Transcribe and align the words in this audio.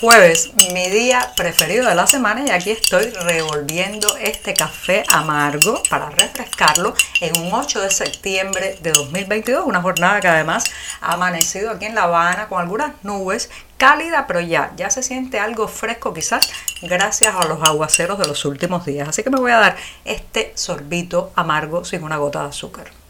Jueves, 0.00 0.50
mi 0.54 0.90
día 0.90 1.32
preferido 1.36 1.88
de 1.88 1.94
la 1.94 2.06
semana 2.06 2.44
y 2.46 2.50
aquí 2.50 2.70
estoy 2.70 3.06
revolviendo 3.06 4.14
este 4.18 4.52
café 4.52 5.04
amargo 5.08 5.82
para 5.88 6.10
refrescarlo 6.10 6.92
en 7.22 7.34
un 7.40 7.50
8 7.50 7.80
de 7.80 7.90
septiembre 7.90 8.78
de 8.82 8.92
2022, 8.92 9.64
una 9.64 9.80
jornada 9.80 10.20
que 10.20 10.28
además 10.28 10.64
ha 11.00 11.14
amanecido 11.14 11.70
aquí 11.70 11.86
en 11.86 11.94
La 11.94 12.02
Habana 12.02 12.46
con 12.48 12.60
algunas 12.60 12.92
nubes 13.04 13.48
cálida, 13.78 14.26
pero 14.26 14.40
ya, 14.40 14.74
ya 14.76 14.90
se 14.90 15.02
siente 15.02 15.38
algo 15.38 15.66
fresco 15.66 16.12
quizás 16.12 16.50
gracias 16.82 17.34
a 17.34 17.46
los 17.46 17.62
aguaceros 17.62 18.18
de 18.18 18.26
los 18.26 18.44
últimos 18.44 18.84
días. 18.84 19.08
Así 19.08 19.22
que 19.22 19.30
me 19.30 19.40
voy 19.40 19.52
a 19.52 19.60
dar 19.60 19.76
este 20.04 20.52
sorbito 20.56 21.32
amargo 21.36 21.86
sin 21.86 22.02
una 22.02 22.18
gota 22.18 22.42
de 22.42 22.48
azúcar. 22.50 23.05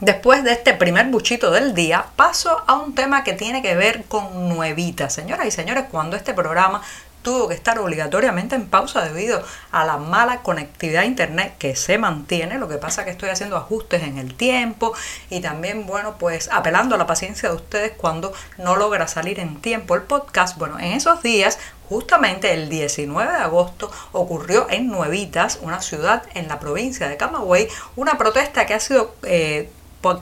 Después 0.00 0.44
de 0.44 0.52
este 0.52 0.74
primer 0.74 1.06
buchito 1.06 1.50
del 1.50 1.74
día, 1.74 2.06
paso 2.14 2.62
a 2.68 2.74
un 2.74 2.94
tema 2.94 3.24
que 3.24 3.32
tiene 3.32 3.62
que 3.62 3.74
ver 3.74 4.04
con 4.04 4.48
nuevitas. 4.48 5.12
Señoras 5.12 5.46
y 5.46 5.50
señores, 5.50 5.86
cuando 5.90 6.16
este 6.16 6.34
programa 6.34 6.82
tuvo 7.22 7.48
que 7.48 7.54
estar 7.54 7.80
obligatoriamente 7.80 8.54
en 8.54 8.68
pausa 8.68 9.02
debido 9.02 9.42
a 9.72 9.84
la 9.84 9.96
mala 9.96 10.42
conectividad 10.42 11.02
a 11.02 11.04
internet 11.06 11.54
que 11.58 11.74
se 11.74 11.98
mantiene. 11.98 12.58
Lo 12.58 12.68
que 12.68 12.76
pasa 12.76 13.00
es 13.00 13.06
que 13.06 13.10
estoy 13.10 13.30
haciendo 13.30 13.56
ajustes 13.56 14.04
en 14.04 14.18
el 14.18 14.34
tiempo 14.34 14.94
y 15.30 15.40
también, 15.40 15.84
bueno, 15.84 16.14
pues 16.16 16.48
apelando 16.52 16.94
a 16.94 16.98
la 16.98 17.08
paciencia 17.08 17.48
de 17.48 17.56
ustedes 17.56 17.92
cuando 17.96 18.32
no 18.56 18.76
logra 18.76 19.08
salir 19.08 19.40
en 19.40 19.60
tiempo 19.60 19.96
el 19.96 20.02
podcast. 20.02 20.58
Bueno, 20.58 20.78
en 20.78 20.92
esos 20.92 21.22
días 21.22 21.58
Justamente 21.88 22.52
el 22.52 22.68
19 22.68 23.32
de 23.32 23.38
agosto 23.38 23.90
ocurrió 24.12 24.66
en 24.68 24.88
Nuevitas, 24.88 25.58
una 25.62 25.80
ciudad 25.80 26.22
en 26.34 26.46
la 26.46 26.60
provincia 26.60 27.08
de 27.08 27.16
Camagüey, 27.16 27.68
una 27.96 28.18
protesta 28.18 28.66
que 28.66 28.74
ha 28.74 28.80
sido 28.80 29.14
eh, 29.22 29.70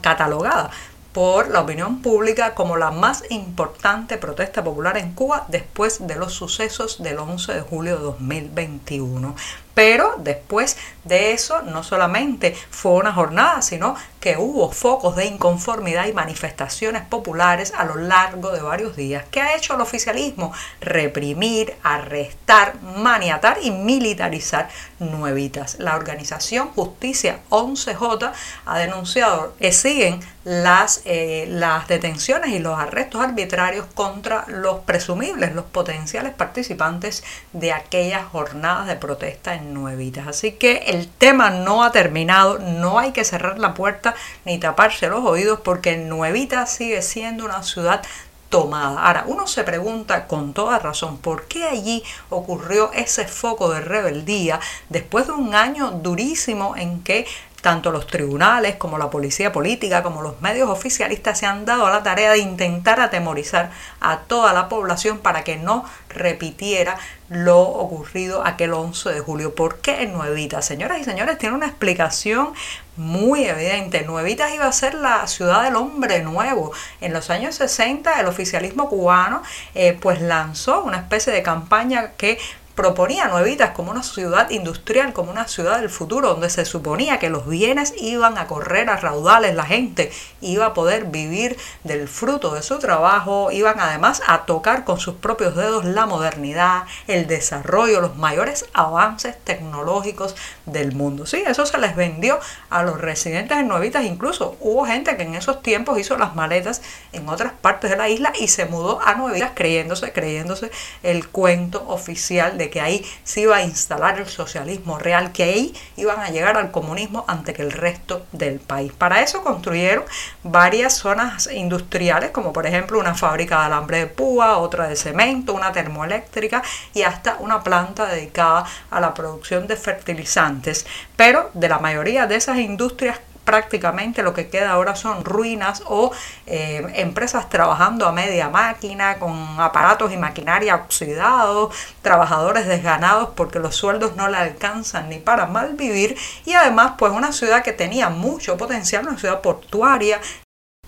catalogada 0.01 0.71
por 1.13 1.49
la 1.49 1.61
opinión 1.61 2.01
pública 2.01 2.53
como 2.53 2.77
la 2.77 2.91
más 2.91 3.23
importante 3.29 4.17
protesta 4.17 4.63
popular 4.63 4.97
en 4.97 5.13
Cuba 5.13 5.45
después 5.47 6.05
de 6.05 6.15
los 6.15 6.33
sucesos 6.33 7.01
del 7.01 7.17
11 7.17 7.53
de 7.55 7.61
julio 7.61 7.97
de 7.97 8.03
2021. 8.03 9.35
Pero 9.77 10.15
después 10.17 10.75
de 11.03 11.33
eso, 11.33 11.61
no 11.61 11.83
solamente 11.83 12.55
fue 12.71 12.93
una 12.93 13.13
jornada, 13.13 13.61
sino 13.61 13.95
que 14.19 14.35
hubo 14.35 14.71
focos 14.71 15.15
de 15.15 15.25
inconformidad 15.25 16.07
y 16.07 16.13
manifestaciones 16.13 17.03
populares 17.03 17.71
a 17.77 17.85
lo 17.85 17.95
largo 17.95 18.51
de 18.51 18.61
varios 18.61 18.95
días. 18.95 19.25
¿Qué 19.29 19.39
ha 19.39 19.55
hecho 19.55 19.75
el 19.75 19.81
oficialismo? 19.81 20.51
Reprimir, 20.81 21.75
arrestar, 21.83 22.81
maniatar 22.81 23.59
y 23.61 23.69
militarizar 23.69 24.67
nuevitas. 24.97 25.77
La 25.79 25.95
organización 25.95 26.69
Justicia 26.69 27.41
11J 27.51 28.31
ha 28.65 28.79
denunciado 28.79 29.53
que 29.59 29.71
siguen 29.71 30.19
las, 30.43 31.01
eh, 31.05 31.45
las 31.49 31.87
detenciones 31.87 32.51
y 32.51 32.59
los 32.59 32.79
arrestos 32.79 33.21
arbitrarios 33.21 33.85
contra 33.93 34.45
los 34.47 34.79
presumibles, 34.79 35.53
los 35.53 35.65
potenciales 35.65 36.33
participantes 36.33 37.23
de 37.53 37.73
aquellas 37.73 38.25
jornadas 38.25 38.87
de 38.87 38.95
protesta 38.95 39.55
en 39.55 39.66
nuevitas. 39.73 40.27
Así 40.27 40.53
que 40.53 40.77
el 40.87 41.07
tema 41.07 41.49
no 41.49 41.83
ha 41.83 41.91
terminado, 41.91 42.59
no 42.59 42.99
hay 42.99 43.11
que 43.11 43.23
cerrar 43.23 43.59
la 43.59 43.73
puerta 43.73 44.15
ni 44.45 44.59
taparse 44.59 45.07
los 45.07 45.23
oídos 45.25 45.59
porque 45.61 45.97
Nuevitas 45.97 46.71
sigue 46.73 47.01
siendo 47.01 47.45
una 47.45 47.63
ciudad 47.63 48.01
tomada. 48.49 49.05
Ahora, 49.05 49.25
uno 49.27 49.47
se 49.47 49.63
pregunta 49.63 50.27
con 50.27 50.53
toda 50.53 50.79
razón 50.79 51.17
por 51.17 51.47
qué 51.47 51.65
allí 51.65 52.03
ocurrió 52.29 52.91
ese 52.93 53.27
foco 53.27 53.69
de 53.69 53.81
rebeldía 53.81 54.59
después 54.89 55.27
de 55.27 55.33
un 55.33 55.53
año 55.53 55.91
durísimo 55.91 56.75
en 56.77 57.03
que 57.03 57.27
tanto 57.67 57.91
los 57.91 58.07
tribunales 58.07 58.77
como 58.77 58.97
la 58.97 59.09
policía 59.09 59.51
política 59.51 60.01
como 60.01 60.21
los 60.21 60.39
medios 60.39 60.69
oficialistas 60.69 61.37
se 61.37 61.45
han 61.45 61.65
dado 61.65 61.85
a 61.85 61.89
la 61.89 62.01
tarea 62.01 62.31
de 62.31 62.37
intentar 62.37 63.01
atemorizar 63.01 63.71
a 63.99 64.19
toda 64.19 64.53
la 64.53 64.69
población 64.69 65.19
para 65.19 65.43
que 65.43 65.57
no 65.57 65.83
repitiera 66.07 66.97
lo 67.27 67.59
ocurrido 67.59 68.47
aquel 68.47 68.71
11 68.71 69.09
de 69.09 69.19
julio. 69.19 69.53
¿Por 69.53 69.79
qué 69.79 70.03
en 70.03 70.13
Nuevitas? 70.13 70.63
Señoras 70.63 70.99
y 70.99 71.03
señores, 71.03 71.37
tiene 71.39 71.55
una 71.55 71.65
explicación 71.65 72.53
muy 72.95 73.43
evidente. 73.43 74.03
Nuevitas 74.03 74.53
iba 74.53 74.65
a 74.65 74.71
ser 74.71 74.93
la 74.93 75.27
ciudad 75.27 75.63
del 75.63 75.75
hombre 75.75 76.21
nuevo. 76.23 76.71
En 77.01 77.11
los 77.11 77.29
años 77.29 77.55
60 77.55 78.17
el 78.21 78.27
oficialismo 78.27 78.87
cubano 78.87 79.43
eh, 79.75 79.97
pues 79.99 80.21
lanzó 80.21 80.85
una 80.85 80.99
especie 80.99 81.33
de 81.33 81.43
campaña 81.43 82.13
que 82.13 82.39
proponía 82.77 83.27
Nuevitas 83.27 83.71
como 83.71 83.89
una 83.89 84.03
ciudad 84.03 84.51
industrial, 84.51 85.11
como 85.11 85.31
una 85.31 85.47
ciudad 85.47 85.79
del 85.79 85.89
futuro, 85.89 86.29
donde 86.29 86.51
se 86.51 86.63
suponía 86.63 87.17
que 87.17 87.31
los 87.31 87.47
bienes 87.47 87.95
iban 87.97 88.37
a 88.37 88.45
correr 88.45 88.91
a 88.91 88.97
raudales, 88.97 89.55
la 89.55 89.65
gente 89.65 90.11
iba 90.41 90.67
a 90.67 90.73
poder 90.75 91.05
vivir 91.05 91.57
del 91.83 92.07
fruto 92.07 92.53
de 92.53 92.61
su 92.61 92.77
trabajo, 92.77 93.49
iban 93.49 93.79
además 93.79 94.21
a 94.27 94.45
tocar 94.45 94.83
con 94.83 94.99
sus 94.99 95.15
propios 95.15 95.55
dedos 95.55 95.85
la 95.85 96.05
modernidad, 96.05 96.83
el 97.07 97.25
desarrollo, 97.25 97.99
los 97.99 98.15
mayores 98.15 98.67
avances 98.73 99.35
tecnológicos 99.43 100.35
del 100.67 100.93
mundo. 100.93 101.25
Sí, 101.25 101.43
eso 101.47 101.65
se 101.65 101.79
les 101.79 101.95
vendió 101.95 102.39
a 102.69 102.83
los 102.83 103.01
residentes 103.01 103.57
de 103.57 103.63
Nuevitas, 103.63 104.05
incluso 104.05 104.55
hubo 104.59 104.85
gente 104.85 105.17
que 105.17 105.23
en 105.23 105.33
esos 105.33 105.63
tiempos 105.63 105.97
hizo 105.97 106.15
las 106.15 106.35
maletas 106.35 106.83
en 107.11 107.27
otras 107.27 107.53
partes 107.53 107.89
de 107.89 107.97
la 107.97 108.07
isla 108.07 108.33
y 108.39 108.49
se 108.49 108.65
mudó 108.65 109.01
a 109.03 109.15
Nuevitas 109.15 109.53
creyéndose, 109.55 110.13
creyéndose 110.13 110.69
el 111.01 111.27
cuento 111.27 111.83
oficial 111.87 112.59
de 112.59 112.66
que 112.69 112.81
ahí 112.81 113.05
se 113.23 113.41
iba 113.41 113.57
a 113.57 113.63
instalar 113.63 114.19
el 114.19 114.27
socialismo 114.27 114.99
real, 114.99 115.31
que 115.31 115.43
ahí 115.43 115.73
iban 115.95 116.19
a 116.19 116.29
llegar 116.29 116.57
al 116.57 116.71
comunismo 116.71 117.25
antes 117.27 117.55
que 117.55 117.61
el 117.61 117.71
resto 117.71 118.25
del 118.31 118.59
país. 118.59 118.91
Para 118.93 119.21
eso 119.21 119.43
construyeron 119.43 120.05
varias 120.43 120.93
zonas 120.93 121.49
industriales, 121.51 122.31
como 122.31 122.53
por 122.53 122.65
ejemplo 122.65 122.99
una 122.99 123.15
fábrica 123.15 123.59
de 123.59 123.65
alambre 123.65 123.99
de 123.99 124.07
púa, 124.07 124.57
otra 124.57 124.87
de 124.87 124.95
cemento, 124.95 125.53
una 125.53 125.71
termoeléctrica 125.71 126.63
y 126.93 127.03
hasta 127.03 127.37
una 127.39 127.63
planta 127.63 128.05
dedicada 128.05 128.65
a 128.89 128.99
la 128.99 129.13
producción 129.13 129.67
de 129.67 129.75
fertilizantes. 129.75 130.85
Pero 131.15 131.49
de 131.53 131.69
la 131.69 131.79
mayoría 131.79 132.27
de 132.27 132.35
esas 132.35 132.57
industrias 132.57 133.19
prácticamente 133.47 134.23
lo 134.23 134.33
que 134.33 134.49
queda 134.49 134.71
ahora 134.71 134.97
son 134.97 135.23
ruinas 135.23 135.81
o 135.85 136.11
eh, 136.47 136.85
empresas 136.95 137.49
trabajando 137.49 138.05
a 138.05 138.11
media 138.11 138.49
máquina 138.49 139.19
con 139.19 139.33
aparatos 139.57 140.11
y 140.11 140.17
maquinaria 140.17 140.75
oxidados, 140.75 141.73
trabajadores 142.01 142.67
desganados 142.67 143.29
porque 143.37 143.59
los 143.59 143.73
sueldos 143.73 144.17
no 144.17 144.27
le 144.27 144.35
alcanzan 144.35 145.07
ni 145.07 145.19
para 145.19 145.45
mal 145.45 145.75
vivir 145.75 146.17
y 146.43 146.55
además 146.55 146.95
pues 146.97 147.13
una 147.13 147.31
ciudad 147.31 147.63
que 147.63 147.71
tenía 147.71 148.09
mucho 148.09 148.57
potencial, 148.57 149.07
una 149.07 149.17
ciudad 149.17 149.39
portuaria 149.39 150.19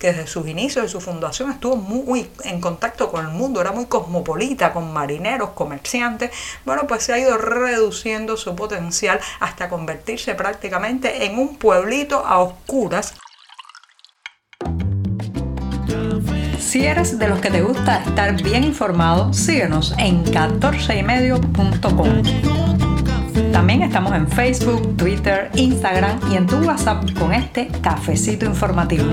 que 0.00 0.08
desde 0.08 0.26
sus 0.26 0.48
inicios 0.48 0.86
y 0.86 0.88
su 0.88 1.00
fundación 1.00 1.52
estuvo 1.52 1.76
muy 1.76 2.28
en 2.44 2.60
contacto 2.60 3.12
con 3.12 3.26
el 3.26 3.32
mundo, 3.32 3.60
era 3.60 3.70
muy 3.70 3.84
cosmopolita, 3.84 4.72
con 4.72 4.92
marineros, 4.92 5.50
comerciantes, 5.50 6.30
bueno, 6.64 6.86
pues 6.88 7.04
se 7.04 7.12
ha 7.12 7.18
ido 7.18 7.36
reduciendo 7.36 8.36
su 8.38 8.56
potencial 8.56 9.20
hasta 9.38 9.68
convertirse 9.68 10.34
prácticamente 10.34 11.26
en 11.26 11.38
un 11.38 11.56
pueblito 11.56 12.24
a 12.26 12.38
oscuras. 12.40 13.14
Si 16.58 16.86
eres 16.86 17.18
de 17.18 17.28
los 17.28 17.40
que 17.40 17.50
te 17.50 17.60
gusta 17.62 18.02
estar 18.04 18.42
bien 18.42 18.64
informado, 18.64 19.32
síguenos 19.34 19.94
en 19.98 20.24
14ymedio.com. 20.24 22.22
También 23.52 23.82
estamos 23.82 24.14
en 24.14 24.28
Facebook, 24.28 24.96
Twitter, 24.96 25.50
Instagram 25.54 26.20
y 26.32 26.36
en 26.36 26.46
tu 26.46 26.56
WhatsApp 26.58 27.04
con 27.18 27.34
este 27.34 27.68
cafecito 27.82 28.46
informativo. 28.46 29.04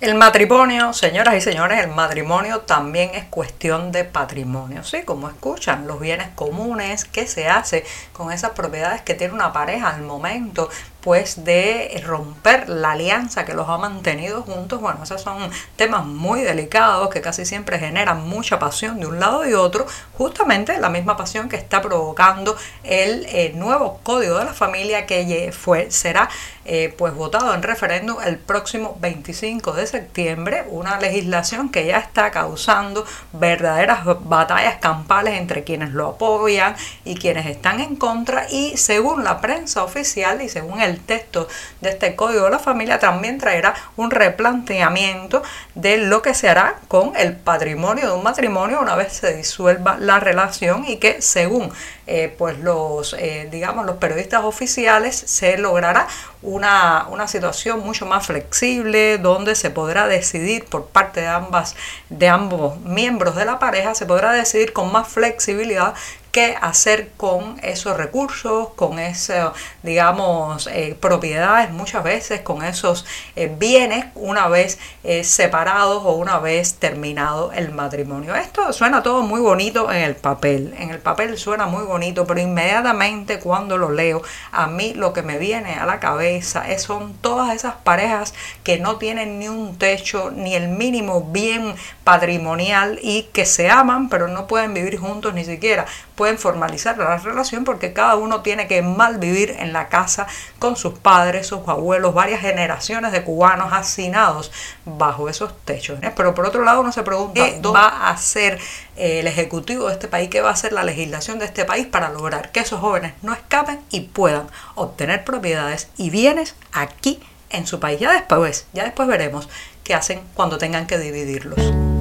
El 0.00 0.14
matrimonio, 0.14 0.94
señoras 0.94 1.34
y 1.34 1.42
señores, 1.42 1.78
el 1.78 1.88
matrimonio 1.88 2.62
también 2.62 3.10
es 3.14 3.24
cuestión 3.24 3.92
de 3.92 4.04
patrimonio, 4.04 4.82
¿sí? 4.82 5.02
Como 5.02 5.28
escuchan, 5.28 5.86
los 5.86 6.00
bienes 6.00 6.28
comunes, 6.34 7.04
qué 7.04 7.26
se 7.26 7.48
hace 7.48 7.84
con 8.14 8.32
esas 8.32 8.52
propiedades 8.52 9.02
que 9.02 9.12
tiene 9.12 9.34
una 9.34 9.52
pareja 9.52 9.90
al 9.90 10.00
momento 10.00 10.70
pues 11.00 11.44
de 11.44 12.02
romper 12.04 12.68
la 12.68 12.92
alianza 12.92 13.44
que 13.44 13.54
los 13.54 13.68
ha 13.68 13.78
mantenido 13.78 14.42
juntos. 14.42 14.80
Bueno, 14.80 15.02
esos 15.02 15.22
son 15.22 15.50
temas 15.76 16.04
muy 16.04 16.42
delicados 16.42 17.10
que 17.10 17.20
casi 17.20 17.44
siempre 17.44 17.78
generan 17.78 18.28
mucha 18.28 18.58
pasión 18.58 19.00
de 19.00 19.06
un 19.06 19.20
lado 19.20 19.48
y 19.48 19.54
otro, 19.54 19.86
justamente 20.16 20.78
la 20.78 20.90
misma 20.90 21.16
pasión 21.16 21.48
que 21.48 21.56
está 21.56 21.80
provocando 21.80 22.56
el 22.84 23.26
eh, 23.26 23.52
nuevo 23.54 24.00
código 24.02 24.38
de 24.38 24.44
la 24.44 24.54
familia 24.54 25.06
que 25.06 25.52
fue, 25.56 25.90
será 25.90 26.28
eh, 26.66 26.94
pues 26.96 27.14
votado 27.14 27.54
en 27.54 27.62
referéndum 27.62 28.18
el 28.22 28.38
próximo 28.38 28.96
25 29.00 29.72
de 29.72 29.86
septiembre, 29.86 30.64
una 30.68 31.00
legislación 31.00 31.70
que 31.70 31.86
ya 31.86 31.98
está 31.98 32.30
causando 32.30 33.04
verdaderas 33.32 34.00
batallas 34.04 34.76
campales 34.76 35.40
entre 35.40 35.64
quienes 35.64 35.90
lo 35.90 36.08
apoyan 36.08 36.76
y 37.04 37.16
quienes 37.16 37.46
están 37.46 37.80
en 37.80 37.96
contra. 37.96 38.46
Y 38.50 38.76
según 38.76 39.24
la 39.24 39.40
prensa 39.40 39.82
oficial 39.84 40.42
y 40.42 40.48
según 40.48 40.80
el 40.80 40.89
texto 40.98 41.46
de 41.80 41.90
este 41.90 42.16
código 42.16 42.44
de 42.44 42.50
la 42.50 42.58
familia 42.58 42.98
también 42.98 43.38
traerá 43.38 43.74
un 43.96 44.10
replanteamiento 44.10 45.42
de 45.74 45.98
lo 45.98 46.22
que 46.22 46.34
se 46.34 46.48
hará 46.48 46.76
con 46.88 47.12
el 47.16 47.36
patrimonio 47.36 48.06
de 48.06 48.12
un 48.12 48.22
matrimonio 48.22 48.80
una 48.80 48.96
vez 48.96 49.12
se 49.12 49.36
disuelva 49.36 49.96
la 49.98 50.18
relación 50.18 50.84
y 50.86 50.96
que 50.96 51.22
según 51.22 51.72
eh, 52.06 52.34
pues 52.36 52.58
los 52.58 53.14
eh, 53.18 53.48
digamos 53.50 53.86
los 53.86 53.98
periodistas 53.98 54.42
oficiales 54.44 55.14
se 55.14 55.58
logrará 55.58 56.08
una, 56.42 57.06
una, 57.10 57.28
situación 57.28 57.80
mucho 57.80 58.06
más 58.06 58.26
flexible 58.26 59.18
donde 59.18 59.54
se 59.54 59.70
podrá 59.70 60.08
decidir 60.08 60.64
por 60.64 60.86
parte 60.86 61.20
de 61.20 61.28
ambas 61.28 61.76
de 62.08 62.28
ambos 62.28 62.80
miembros 62.80 63.36
de 63.36 63.44
la 63.44 63.58
pareja 63.58 63.94
se 63.94 64.06
podrá 64.06 64.32
decidir 64.32 64.72
con 64.72 64.90
más 64.90 65.06
flexibilidad 65.06 65.94
qué 66.30 66.56
hacer 66.60 67.10
con 67.16 67.58
esos 67.62 67.96
recursos, 67.96 68.68
con 68.76 68.98
esas, 68.98 69.52
digamos, 69.82 70.68
eh, 70.68 70.96
propiedades, 71.00 71.70
muchas 71.70 72.04
veces 72.04 72.40
con 72.42 72.64
esos 72.64 73.04
eh, 73.36 73.52
bienes 73.58 74.06
una 74.14 74.48
vez 74.48 74.78
eh, 75.02 75.24
separados 75.24 76.02
o 76.04 76.12
una 76.12 76.38
vez 76.38 76.74
terminado 76.74 77.52
el 77.52 77.72
matrimonio. 77.72 78.34
Esto 78.34 78.72
suena 78.72 79.02
todo 79.02 79.22
muy 79.22 79.40
bonito 79.40 79.90
en 79.90 80.02
el 80.02 80.16
papel, 80.16 80.74
en 80.78 80.90
el 80.90 80.98
papel 80.98 81.36
suena 81.38 81.66
muy 81.66 81.84
bonito, 81.84 82.26
pero 82.26 82.40
inmediatamente 82.40 83.40
cuando 83.40 83.76
lo 83.76 83.90
leo, 83.90 84.22
a 84.52 84.66
mí 84.66 84.94
lo 84.94 85.12
que 85.12 85.22
me 85.22 85.38
viene 85.38 85.74
a 85.74 85.86
la 85.86 86.00
cabeza 86.00 86.64
son 86.78 87.14
todas 87.14 87.54
esas 87.54 87.74
parejas 87.74 88.34
que 88.62 88.78
no 88.78 88.96
tienen 88.96 89.38
ni 89.38 89.48
un 89.48 89.76
techo, 89.76 90.30
ni 90.30 90.54
el 90.54 90.68
mínimo 90.68 91.22
bien 91.22 91.74
patrimonial 92.04 92.98
y 93.02 93.24
que 93.32 93.44
se 93.44 93.70
aman, 93.70 94.08
pero 94.08 94.28
no 94.28 94.46
pueden 94.46 94.74
vivir 94.74 94.98
juntos 94.98 95.34
ni 95.34 95.44
siquiera 95.44 95.86
pueden 96.20 96.36
formalizar 96.36 96.98
la 96.98 97.16
relación 97.16 97.64
porque 97.64 97.94
cada 97.94 98.16
uno 98.16 98.42
tiene 98.42 98.68
que 98.68 98.82
mal 98.82 99.16
vivir 99.16 99.56
en 99.58 99.72
la 99.72 99.88
casa 99.88 100.26
con 100.58 100.76
sus 100.76 100.98
padres, 100.98 101.46
sus 101.46 101.66
abuelos, 101.66 102.12
varias 102.12 102.42
generaciones 102.42 103.10
de 103.12 103.24
cubanos 103.24 103.72
hacinados 103.72 104.52
bajo 104.84 105.30
esos 105.30 105.56
techos. 105.64 105.98
¿eh? 106.02 106.12
Pero 106.14 106.34
por 106.34 106.44
otro 106.44 106.62
lado 106.62 106.82
uno 106.82 106.92
se 106.92 107.02
pregunta, 107.04 107.42
¿qué 107.42 107.62
va 107.62 107.88
a 107.88 108.10
hacer 108.10 108.58
el 108.96 109.26
Ejecutivo 109.26 109.86
de 109.86 109.94
este 109.94 110.08
país? 110.08 110.28
¿Qué 110.28 110.42
va 110.42 110.50
a 110.50 110.52
hacer 110.52 110.74
la 110.74 110.84
legislación 110.84 111.38
de 111.38 111.46
este 111.46 111.64
país 111.64 111.86
para 111.86 112.10
lograr 112.10 112.52
que 112.52 112.60
esos 112.60 112.80
jóvenes 112.80 113.14
no 113.22 113.32
escapen 113.32 113.80
y 113.88 114.00
puedan 114.00 114.46
obtener 114.74 115.24
propiedades 115.24 115.88
y 115.96 116.10
bienes 116.10 116.54
aquí 116.70 117.18
en 117.48 117.66
su 117.66 117.80
país? 117.80 117.98
Ya 117.98 118.12
después, 118.12 118.66
ya 118.74 118.84
después 118.84 119.08
veremos 119.08 119.48
qué 119.84 119.94
hacen 119.94 120.20
cuando 120.34 120.58
tengan 120.58 120.86
que 120.86 120.98
dividirlos. 120.98 121.99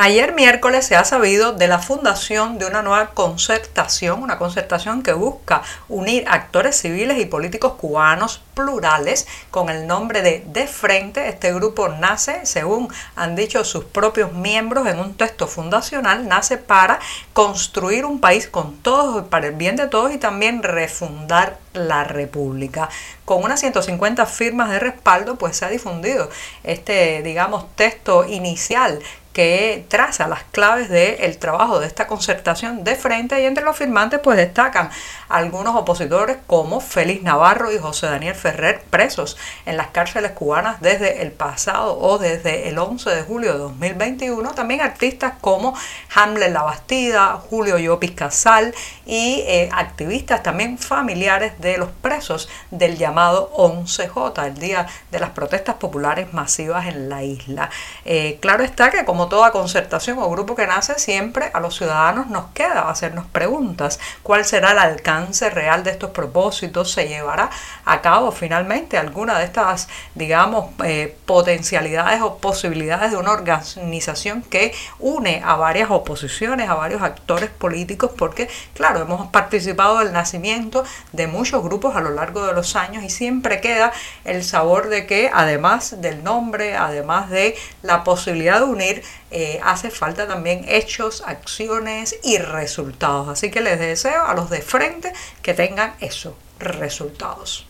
Ayer 0.00 0.32
miércoles 0.32 0.86
se 0.86 0.94
ha 0.94 1.02
sabido 1.02 1.54
de 1.54 1.66
la 1.66 1.80
fundación 1.80 2.56
de 2.60 2.66
una 2.66 2.82
nueva 2.82 3.10
concertación, 3.14 4.22
una 4.22 4.38
concertación 4.38 5.02
que 5.02 5.12
busca 5.12 5.62
unir 5.88 6.24
actores 6.28 6.80
civiles 6.80 7.18
y 7.18 7.24
políticos 7.24 7.72
cubanos 7.72 8.40
plurales 8.54 9.26
con 9.50 9.70
el 9.70 9.88
nombre 9.88 10.22
de 10.22 10.44
De 10.46 10.68
Frente. 10.68 11.28
Este 11.28 11.52
grupo 11.52 11.88
nace, 11.88 12.46
según 12.46 12.88
han 13.16 13.34
dicho 13.34 13.64
sus 13.64 13.86
propios 13.86 14.32
miembros 14.32 14.86
en 14.86 15.00
un 15.00 15.16
texto 15.16 15.48
fundacional, 15.48 16.28
nace 16.28 16.58
para 16.58 17.00
construir 17.32 18.04
un 18.04 18.20
país 18.20 18.46
con 18.46 18.76
todos, 18.76 19.26
para 19.26 19.48
el 19.48 19.54
bien 19.54 19.74
de 19.74 19.88
todos 19.88 20.14
y 20.14 20.18
también 20.18 20.62
refundar 20.62 21.58
la 21.72 22.04
República. 22.04 22.88
Con 23.24 23.42
unas 23.42 23.58
150 23.58 24.26
firmas 24.26 24.70
de 24.70 24.78
respaldo, 24.78 25.34
pues 25.36 25.56
se 25.56 25.64
ha 25.64 25.68
difundido 25.68 26.30
este, 26.62 27.20
digamos, 27.24 27.66
texto 27.74 28.24
inicial 28.24 29.00
que 29.38 29.84
traza 29.86 30.26
las 30.26 30.42
claves 30.50 30.88
del 30.88 31.38
trabajo 31.38 31.78
de 31.78 31.86
esta 31.86 32.08
concertación 32.08 32.82
de 32.82 32.96
frente 32.96 33.40
y 33.40 33.46
entre 33.46 33.62
los 33.62 33.76
firmantes 33.76 34.18
pues 34.18 34.36
destacan 34.36 34.90
algunos 35.28 35.76
opositores 35.76 36.38
como 36.48 36.80
Félix 36.80 37.22
Navarro 37.22 37.70
y 37.70 37.78
José 37.78 38.06
Daniel 38.06 38.34
Ferrer 38.34 38.82
presos 38.90 39.36
en 39.64 39.76
las 39.76 39.90
cárceles 39.90 40.32
cubanas 40.32 40.80
desde 40.80 41.22
el 41.22 41.30
pasado 41.30 42.00
o 42.00 42.18
desde 42.18 42.68
el 42.68 42.78
11 42.78 43.10
de 43.10 43.22
julio 43.22 43.52
de 43.52 43.58
2021, 43.60 44.54
también 44.54 44.80
artistas 44.80 45.34
como 45.40 45.72
Hamlet 46.16 46.52
Labastida, 46.52 47.34
Julio 47.34 47.78
Llopis 47.78 48.10
Casal 48.10 48.74
y 49.06 49.44
eh, 49.46 49.68
activistas 49.72 50.42
también 50.42 50.78
familiares 50.78 51.52
de 51.60 51.78
los 51.78 51.90
presos 52.02 52.48
del 52.72 52.98
llamado 52.98 53.52
11J, 53.56 54.46
el 54.46 54.58
día 54.58 54.88
de 55.12 55.20
las 55.20 55.30
protestas 55.30 55.76
populares 55.76 56.32
masivas 56.32 56.86
en 56.86 57.08
la 57.08 57.22
isla. 57.22 57.70
Eh, 58.04 58.38
claro 58.40 58.64
está 58.64 58.90
que 58.90 59.04
como 59.04 59.27
toda 59.28 59.50
concertación 59.50 60.18
o 60.18 60.30
grupo 60.30 60.54
que 60.54 60.66
nace, 60.66 60.98
siempre 60.98 61.50
a 61.52 61.60
los 61.60 61.76
ciudadanos 61.76 62.28
nos 62.28 62.46
queda 62.54 62.88
hacernos 62.88 63.26
preguntas. 63.26 63.98
¿Cuál 64.22 64.44
será 64.44 64.72
el 64.72 64.78
alcance 64.78 65.50
real 65.50 65.84
de 65.84 65.90
estos 65.90 66.10
propósitos? 66.10 66.92
¿Se 66.92 67.08
llevará 67.08 67.50
a 67.84 68.00
cabo 68.00 68.32
finalmente 68.32 68.98
alguna 68.98 69.38
de 69.38 69.44
estas, 69.44 69.88
digamos, 70.14 70.70
eh, 70.84 71.16
potencialidades 71.26 72.20
o 72.22 72.38
posibilidades 72.38 73.10
de 73.10 73.16
una 73.16 73.32
organización 73.32 74.42
que 74.42 74.74
une 74.98 75.42
a 75.44 75.56
varias 75.56 75.90
oposiciones, 75.90 76.68
a 76.68 76.74
varios 76.74 77.02
actores 77.02 77.50
políticos? 77.50 78.10
Porque, 78.16 78.48
claro, 78.74 79.02
hemos 79.02 79.28
participado 79.28 79.98
del 79.98 80.12
nacimiento 80.12 80.84
de 81.12 81.26
muchos 81.26 81.62
grupos 81.62 81.96
a 81.96 82.00
lo 82.00 82.10
largo 82.10 82.46
de 82.46 82.52
los 82.52 82.76
años 82.76 83.04
y 83.04 83.10
siempre 83.10 83.60
queda 83.60 83.92
el 84.24 84.44
sabor 84.44 84.88
de 84.88 85.06
que 85.06 85.30
además 85.32 86.00
del 86.00 86.24
nombre, 86.24 86.76
además 86.76 87.30
de 87.30 87.56
la 87.82 88.04
posibilidad 88.04 88.58
de 88.58 88.64
unir, 88.64 89.02
eh, 89.30 89.60
hace 89.62 89.90
falta 89.90 90.26
también 90.26 90.64
hechos, 90.68 91.22
acciones 91.26 92.18
y 92.22 92.38
resultados. 92.38 93.28
Así 93.28 93.50
que 93.50 93.60
les 93.60 93.78
deseo 93.78 94.24
a 94.24 94.34
los 94.34 94.50
de 94.50 94.62
frente 94.62 95.12
que 95.42 95.54
tengan 95.54 95.94
esos 96.00 96.34
resultados. 96.58 97.66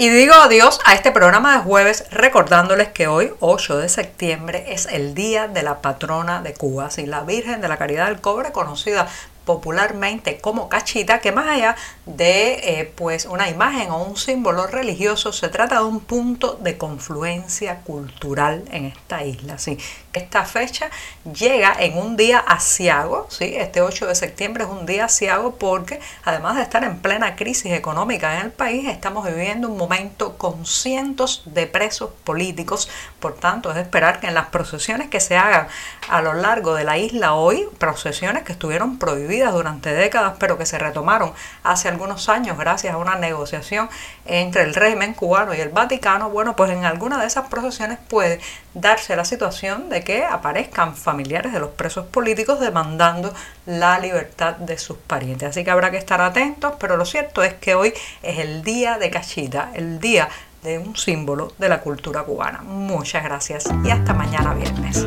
Y 0.00 0.08
digo 0.08 0.32
adiós 0.32 0.80
a 0.86 0.94
este 0.94 1.12
programa 1.12 1.58
de 1.58 1.62
jueves 1.62 2.06
recordándoles 2.10 2.88
que 2.88 3.06
hoy, 3.06 3.34
8 3.40 3.76
de 3.76 3.90
septiembre, 3.90 4.64
es 4.68 4.86
el 4.86 5.12
día 5.12 5.46
de 5.46 5.62
la 5.62 5.82
patrona 5.82 6.40
de 6.40 6.54
Cuba, 6.54 6.86
así 6.86 7.04
la 7.04 7.20
Virgen 7.20 7.60
de 7.60 7.68
la 7.68 7.76
Caridad 7.76 8.06
del 8.06 8.22
Cobre, 8.22 8.50
conocida 8.50 9.08
popularmente 9.44 10.38
como 10.38 10.68
cachita, 10.68 11.20
que 11.20 11.32
más 11.32 11.46
allá 11.46 11.76
de 12.06 12.80
eh, 12.80 12.92
pues 12.94 13.26
una 13.26 13.48
imagen 13.48 13.90
o 13.90 14.02
un 14.02 14.16
símbolo 14.16 14.66
religioso, 14.66 15.32
se 15.32 15.48
trata 15.48 15.76
de 15.76 15.84
un 15.84 16.00
punto 16.00 16.58
de 16.60 16.76
confluencia 16.76 17.80
cultural 17.80 18.64
en 18.70 18.86
esta 18.86 19.24
isla. 19.24 19.58
¿sí? 19.58 19.78
Esta 20.12 20.44
fecha 20.44 20.90
llega 21.24 21.74
en 21.78 21.96
un 21.96 22.16
día 22.16 22.38
asiago, 22.38 23.26
¿sí? 23.30 23.54
este 23.56 23.80
8 23.80 24.06
de 24.06 24.14
septiembre 24.14 24.64
es 24.64 24.70
un 24.70 24.86
día 24.86 25.06
asiago 25.06 25.56
porque 25.56 26.00
además 26.24 26.56
de 26.56 26.62
estar 26.62 26.84
en 26.84 26.98
plena 26.98 27.36
crisis 27.36 27.72
económica 27.72 28.38
en 28.38 28.46
el 28.46 28.50
país, 28.52 28.88
estamos 28.88 29.26
viviendo 29.26 29.68
un 29.68 29.76
momento 29.76 30.36
con 30.36 30.66
cientos 30.66 31.42
de 31.46 31.66
presos 31.66 32.10
políticos, 32.24 32.88
por 33.20 33.34
tanto 33.34 33.70
es 33.70 33.76
de 33.76 33.82
esperar 33.82 34.20
que 34.20 34.26
en 34.26 34.34
las 34.34 34.46
procesiones 34.46 35.08
que 35.08 35.20
se 35.20 35.36
hagan 35.36 35.68
a 36.08 36.22
lo 36.22 36.34
largo 36.34 36.74
de 36.74 36.84
la 36.84 36.98
isla 36.98 37.34
hoy, 37.34 37.68
procesiones 37.78 38.42
que 38.42 38.52
estuvieron 38.52 38.98
durante 39.38 39.92
décadas, 39.92 40.34
pero 40.38 40.58
que 40.58 40.66
se 40.66 40.78
retomaron 40.78 41.32
hace 41.62 41.88
algunos 41.88 42.28
años 42.28 42.58
gracias 42.58 42.94
a 42.94 42.96
una 42.96 43.16
negociación 43.16 43.88
entre 44.26 44.62
el 44.62 44.74
régimen 44.74 45.14
cubano 45.14 45.54
y 45.54 45.60
el 45.60 45.68
Vaticano, 45.68 46.30
bueno, 46.30 46.56
pues 46.56 46.70
en 46.70 46.84
alguna 46.84 47.18
de 47.20 47.26
esas 47.26 47.48
procesiones 47.48 47.98
puede 48.08 48.40
darse 48.74 49.16
la 49.16 49.24
situación 49.24 49.88
de 49.88 50.02
que 50.02 50.24
aparezcan 50.24 50.96
familiares 50.96 51.52
de 51.52 51.60
los 51.60 51.70
presos 51.70 52.06
políticos 52.06 52.60
demandando 52.60 53.32
la 53.66 53.98
libertad 53.98 54.56
de 54.56 54.78
sus 54.78 54.96
parientes. 54.96 55.50
Así 55.50 55.64
que 55.64 55.70
habrá 55.70 55.90
que 55.90 55.98
estar 55.98 56.20
atentos, 56.20 56.74
pero 56.78 56.96
lo 56.96 57.04
cierto 57.04 57.42
es 57.42 57.54
que 57.54 57.74
hoy 57.74 57.94
es 58.22 58.38
el 58.38 58.62
día 58.62 58.98
de 58.98 59.10
Cachita, 59.10 59.70
el 59.74 60.00
día 60.00 60.28
de 60.62 60.78
un 60.78 60.96
símbolo 60.96 61.52
de 61.58 61.68
la 61.68 61.80
cultura 61.80 62.22
cubana. 62.22 62.62
Muchas 62.62 63.24
gracias 63.24 63.68
y 63.84 63.90
hasta 63.90 64.12
mañana 64.12 64.54
viernes. 64.54 65.06